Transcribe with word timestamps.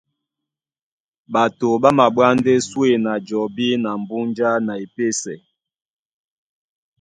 Ɓato 1.33 1.67
ɓá 1.81 1.89
maɓwá 1.97 2.27
ndé 2.37 2.53
súe 2.69 2.89
na 3.05 3.13
jɔbí 3.27 3.67
na 3.83 3.89
mbúnjá 4.01 4.49
na 4.65 4.73
epésɛ. 4.85 5.33